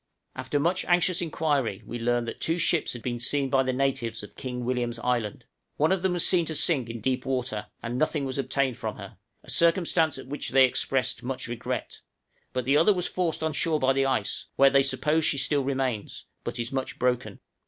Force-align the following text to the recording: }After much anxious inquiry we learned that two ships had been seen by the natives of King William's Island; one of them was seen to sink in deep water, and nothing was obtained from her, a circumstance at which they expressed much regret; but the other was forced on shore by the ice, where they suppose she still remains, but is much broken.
}After 0.35 0.59
much 0.59 0.83
anxious 0.85 1.21
inquiry 1.21 1.83
we 1.85 1.99
learned 1.99 2.27
that 2.27 2.41
two 2.41 2.57
ships 2.57 2.93
had 2.93 3.03
been 3.03 3.19
seen 3.19 3.51
by 3.51 3.61
the 3.61 3.71
natives 3.71 4.23
of 4.23 4.35
King 4.35 4.65
William's 4.65 4.97
Island; 4.97 5.45
one 5.77 5.91
of 5.91 6.01
them 6.01 6.13
was 6.13 6.25
seen 6.25 6.43
to 6.45 6.55
sink 6.55 6.89
in 6.89 7.01
deep 7.01 7.23
water, 7.23 7.67
and 7.83 7.99
nothing 7.99 8.25
was 8.25 8.39
obtained 8.39 8.77
from 8.77 8.95
her, 8.97 9.19
a 9.43 9.51
circumstance 9.51 10.17
at 10.17 10.25
which 10.25 10.49
they 10.49 10.65
expressed 10.65 11.21
much 11.21 11.47
regret; 11.47 11.99
but 12.51 12.65
the 12.65 12.77
other 12.77 12.91
was 12.95 13.07
forced 13.07 13.43
on 13.43 13.53
shore 13.53 13.79
by 13.79 13.93
the 13.93 14.07
ice, 14.07 14.47
where 14.55 14.71
they 14.71 14.81
suppose 14.81 15.23
she 15.23 15.37
still 15.37 15.63
remains, 15.63 16.25
but 16.43 16.57
is 16.57 16.71
much 16.71 16.97
broken. 16.97 17.39